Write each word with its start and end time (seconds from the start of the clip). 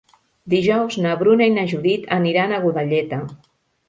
Dijous 0.51 0.95
na 1.03 1.11
Bruna 1.19 1.47
i 1.49 1.53
na 1.57 1.65
Judit 1.73 2.07
aniran 2.15 2.55
a 2.57 2.63
Godelleta. 2.65 3.21